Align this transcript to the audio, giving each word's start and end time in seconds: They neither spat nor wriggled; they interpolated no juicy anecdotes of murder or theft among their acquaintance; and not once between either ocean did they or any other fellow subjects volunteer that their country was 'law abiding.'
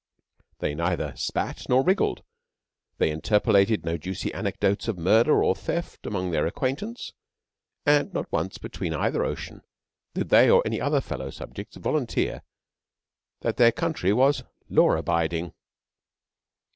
They 0.57 0.73
neither 0.73 1.15
spat 1.15 1.67
nor 1.69 1.83
wriggled; 1.83 2.23
they 2.97 3.11
interpolated 3.11 3.85
no 3.85 3.97
juicy 3.99 4.33
anecdotes 4.33 4.87
of 4.87 4.97
murder 4.97 5.43
or 5.43 5.53
theft 5.53 6.07
among 6.07 6.31
their 6.31 6.47
acquaintance; 6.47 7.13
and 7.85 8.11
not 8.11 8.31
once 8.31 8.57
between 8.57 8.95
either 8.95 9.23
ocean 9.23 9.61
did 10.15 10.29
they 10.29 10.49
or 10.49 10.63
any 10.65 10.81
other 10.81 11.01
fellow 11.01 11.29
subjects 11.29 11.77
volunteer 11.77 12.41
that 13.41 13.57
their 13.57 13.71
country 13.71 14.11
was 14.11 14.41
'law 14.69 14.93
abiding.' 14.93 15.53